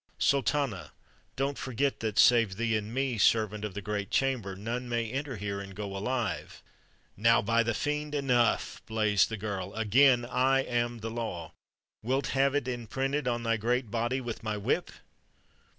[0.17, 0.93] "Sultana,
[1.35, 5.35] don't forget that, save thee and me, servant of the great chamber, none may enter
[5.37, 6.63] here and go alive?"
[7.15, 9.75] "Now by the fiend, enough!" blazed the girl.
[9.75, 11.51] "Again, I am the law!
[12.01, 14.89] Wilt have it imprinted on thy great body with my whip?"